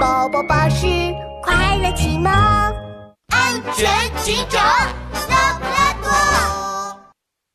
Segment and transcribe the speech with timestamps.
[0.00, 0.86] 宝宝巴士
[1.42, 3.90] 快乐启蒙，安全
[4.22, 4.62] 警长
[5.28, 7.00] 拉布拉多。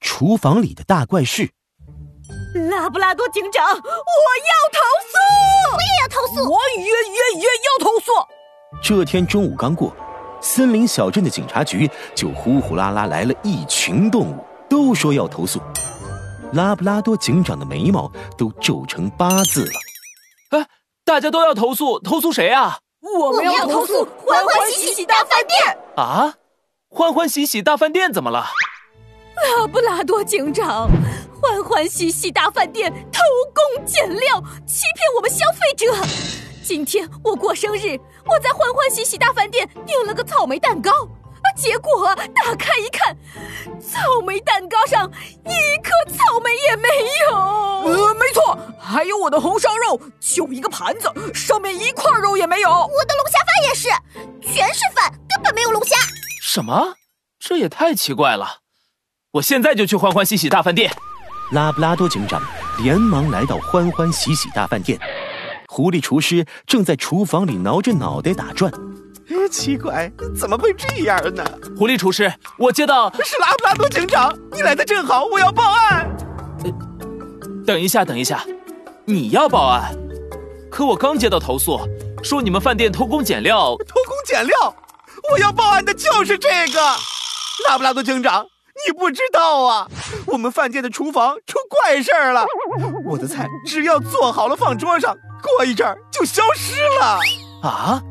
[0.00, 1.50] 厨房里的大怪事，
[2.70, 3.82] 拉布拉多警长，我要
[4.72, 4.78] 投
[5.10, 5.18] 诉！
[5.72, 6.50] 我也要投诉！
[6.50, 8.12] 我也也也要投诉！
[8.82, 9.94] 这天中午刚过，
[10.40, 15.60] 森林小镇的警察局就呼呼啦啦来了一群动物，都说要投诉。
[16.52, 19.72] 拉布拉多警长的眉毛都皱成八字了。
[20.50, 20.66] 哎，
[21.04, 22.78] 大家都要投诉，投诉谁啊？
[23.18, 25.78] 我们要投诉欢欢喜喜大饭店。
[25.96, 26.34] 啊，
[26.88, 28.46] 欢欢喜喜大饭店怎么了？
[29.58, 30.88] 拉布拉多警长，
[31.40, 33.20] 欢欢喜喜大饭店偷
[33.52, 35.92] 工减料，欺骗我们消费者。
[36.62, 43.16] 今天我过生日，我在欢欢喜喜大饭店订了个草莓蛋糕，啊，结果打开一看，
[43.80, 45.10] 草莓蛋糕上
[45.44, 46.88] 一颗草莓也没
[47.28, 47.52] 有。
[48.42, 52.70] 呃，没错，还有我的红烧肉，就一个盘子，上面一块肉也没有。
[52.70, 53.88] 我的龙虾饭也是，
[54.40, 55.96] 全是饭，根本没有龙虾。
[56.42, 56.94] 什么？
[57.38, 58.58] 这也太奇怪了！
[59.32, 60.92] 我现在就去欢欢喜喜大饭店。
[61.52, 62.42] 拉布拉多警长
[62.78, 64.98] 连忙来到欢欢喜喜大饭店。
[65.68, 68.70] 狐狸厨师正在厨房里挠着脑袋打转，
[69.28, 71.44] 哎奇怪，怎么会这样呢？
[71.76, 76.11] 狐狸厨师，我接到是拉布拉多警长，你来的正好，我要报案。
[77.66, 78.44] 等一下，等一下，
[79.04, 79.94] 你要报案？
[80.70, 81.78] 可我刚接到投诉，
[82.22, 83.76] 说你们饭店偷工减料。
[83.86, 84.74] 偷工减料？
[85.30, 86.80] 我要报案的就是这个，
[87.68, 88.44] 拉布拉多警长。
[88.86, 89.88] 你不知道啊，
[90.26, 92.44] 我们饭店的厨房出怪事儿了。
[93.04, 97.18] 我的菜只要做好了放桌上，过一阵儿就消失了。
[97.62, 98.02] 啊，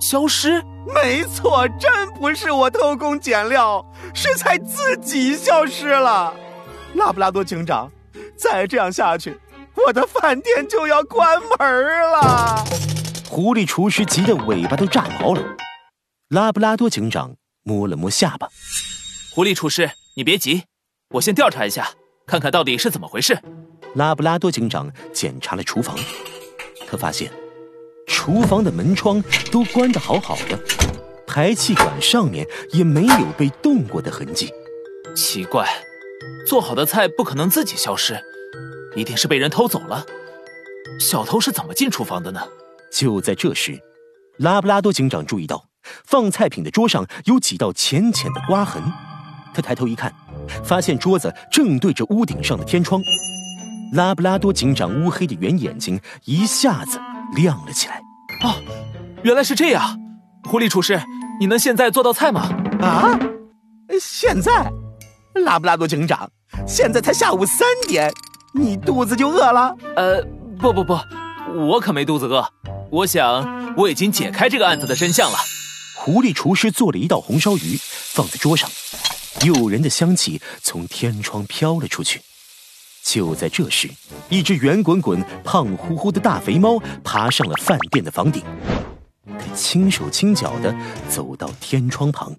[0.00, 0.62] 消失？
[0.94, 6.34] 没错，真不是我偷工减料，是菜自己消失了。
[6.94, 7.90] 拉布拉多警长，
[8.36, 9.38] 再这样下去，
[9.74, 12.64] 我的饭店就要关门了。
[13.28, 15.42] 狐狸厨师急得尾巴都炸毛了。
[16.28, 18.48] 拉布拉多警长摸了摸下巴，
[19.34, 19.90] 狐狸厨师。
[20.14, 20.64] 你别急，
[21.14, 21.88] 我先调查一下，
[22.26, 23.38] 看看到底是怎么回事。
[23.94, 25.96] 拉布拉多警长检查了厨房，
[26.86, 27.32] 他发现
[28.06, 30.58] 厨房的门窗都关得好好的，
[31.26, 34.52] 排气管上面也没有被动过的痕迹。
[35.16, 35.66] 奇怪，
[36.46, 38.20] 做好的菜不可能自己消失，
[38.96, 40.04] 一定是被人偷走了。
[40.98, 42.40] 小偷是怎么进厨房的呢？
[42.92, 43.80] 就在这时，
[44.38, 45.64] 拉布拉多警长注意到
[46.04, 48.82] 放菜品的桌上有几道浅浅的刮痕。
[49.54, 50.12] 他抬头一看，
[50.64, 53.00] 发现桌子正对着屋顶上的天窗。
[53.94, 56.98] 拉布拉多警长乌黑的圆眼睛一下子
[57.34, 58.00] 亮了起来。
[58.42, 58.56] 哦，
[59.22, 59.98] 原来是这样！
[60.44, 61.00] 狐狸厨师，
[61.38, 62.48] 你能现在做道菜吗？
[62.80, 63.18] 啊，
[64.00, 64.72] 现在？
[65.34, 66.30] 拉布拉多警长，
[66.66, 68.12] 现在才下午三点，
[68.54, 69.74] 你肚子就饿了？
[69.96, 70.22] 呃，
[70.58, 70.98] 不不不，
[71.68, 72.46] 我可没肚子饿。
[72.90, 75.38] 我想我已经解开这个案子的真相了。
[75.96, 78.68] 狐狸厨师做了一道红烧鱼，放在桌上。
[79.44, 82.20] 诱人的香气从天窗飘了出去。
[83.02, 83.90] 就在这时，
[84.28, 88.44] 一只圆滚滚、胖乎乎的大肥猫爬上了饭店的房顶。
[89.26, 90.74] 它轻手轻脚的
[91.08, 92.32] 走到天窗旁。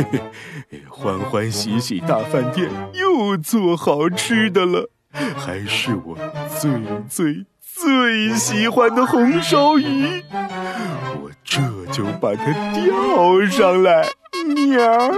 [0.88, 4.90] 欢欢喜喜大饭店又做好吃的了，
[5.36, 6.16] 还是我
[6.60, 6.70] 最
[7.08, 10.22] 最最喜欢的红烧鱼。
[11.20, 11.60] 我这
[11.92, 14.06] 就把它钓上来。
[14.54, 15.12] 喵！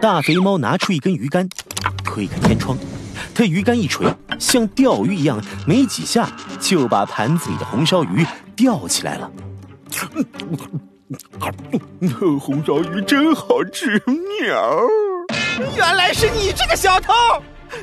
[0.00, 1.48] 大肥猫拿出一根鱼竿，
[2.02, 2.76] 推开天窗，
[3.34, 4.06] 它鱼竿一垂，
[4.38, 8.26] 像钓鱼一样，没几下就把盘子里的红烧鱼
[8.56, 9.30] 钓起来了。
[12.38, 14.02] 红烧鱼真好吃！
[14.06, 14.82] 喵！
[15.76, 17.12] 原来是你这个小偷！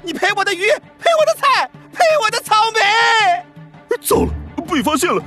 [0.03, 0.67] 你赔我的鱼，
[0.99, 2.79] 赔我的菜，赔我的草莓！
[4.01, 4.31] 糟了，
[4.67, 5.21] 被发现了！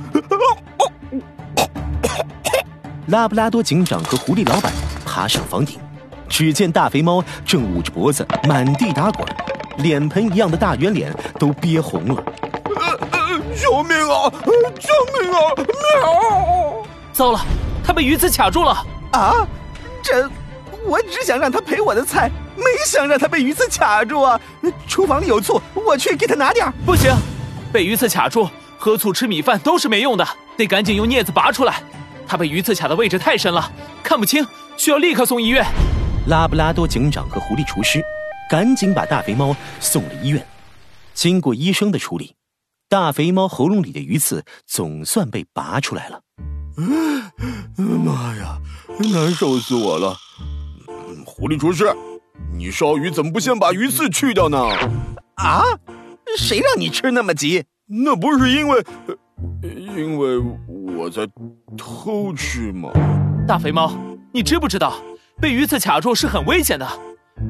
[3.07, 4.71] 拉布拉多警长和狐狸老板
[5.05, 5.79] 爬上房顶，
[6.29, 9.27] 只见大肥猫正捂着脖子满地打滚，
[9.77, 12.23] 脸盆一样的大圆脸都憋红了。
[12.75, 14.31] 呃呃救命啊！
[14.79, 15.39] 救命啊！
[15.57, 16.85] 喵！
[17.11, 17.39] 糟了，
[17.83, 18.85] 他被鱼刺卡住了！
[19.11, 19.47] 啊，
[20.01, 20.29] 这……
[20.85, 24.37] 我只想让他赔我的菜，没想让他被鱼刺卡住啊！
[24.85, 26.69] 厨房里有醋，我去给他拿点。
[26.85, 27.09] 不行，
[27.71, 30.27] 被鱼刺卡住，喝醋吃米饭都是没用的，
[30.57, 31.81] 得赶紧用镊子拔出来。
[32.27, 33.71] 他被鱼刺卡的位置太深了，
[34.03, 34.45] 看不清，
[34.75, 35.65] 需要立刻送医院。
[36.27, 38.03] 拉布拉多警长和狐狸厨师
[38.49, 40.45] 赶紧把大肥猫送了医院。
[41.13, 42.35] 经过医生的处理，
[42.89, 46.19] 大肥猫喉咙里的鱼刺总算被拔出来了。
[46.75, 48.57] 妈呀，
[49.11, 50.15] 难受死我了！
[51.25, 51.85] 狐狸厨师，
[52.53, 54.57] 你烧鱼怎么不先把鱼刺去掉呢？
[55.35, 55.63] 啊？
[56.37, 57.63] 谁让你吃那么急？
[57.85, 58.83] 那不是因为，
[59.61, 60.41] 因为
[60.97, 61.27] 我在
[61.77, 62.89] 偷吃吗？
[63.47, 63.91] 大肥猫，
[64.33, 64.95] 你知不知道
[65.39, 66.87] 被鱼刺卡住是很危险的？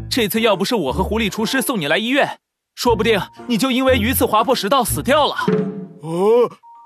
[0.09, 2.39] 这次要不是我和狐狸厨师送你来医院，
[2.75, 5.35] 说不定你就因为鱼刺划破食道死掉了。
[5.35, 5.47] 啊，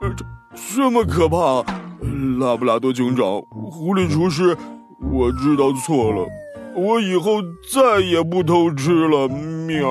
[0.02, 0.26] 这
[0.76, 1.64] 这么可怕！
[2.40, 4.56] 拉布拉多警长，狐狸厨师，
[5.12, 6.28] 我知道错了，
[6.76, 7.42] 我以后
[7.74, 9.28] 再也不偷吃了。
[9.28, 9.88] 喵。